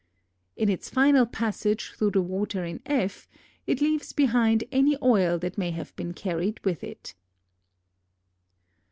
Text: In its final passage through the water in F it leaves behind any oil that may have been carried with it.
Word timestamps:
In 0.55 0.67
its 0.67 0.89
final 0.89 1.27
passage 1.27 1.91
through 1.95 2.09
the 2.09 2.23
water 2.23 2.65
in 2.65 2.81
F 2.87 3.29
it 3.67 3.81
leaves 3.81 4.13
behind 4.13 4.63
any 4.71 4.97
oil 5.03 5.37
that 5.37 5.59
may 5.59 5.69
have 5.69 5.95
been 5.95 6.15
carried 6.15 6.59
with 6.65 6.83
it. 6.83 7.13